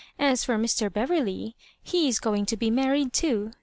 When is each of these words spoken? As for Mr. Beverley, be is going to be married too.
As 0.17 0.43
for 0.43 0.57
Mr. 0.57 0.91
Beverley, 0.91 1.55
be 1.91 2.07
is 2.07 2.19
going 2.19 2.47
to 2.47 2.57
be 2.57 2.71
married 2.71 3.13
too. 3.13 3.51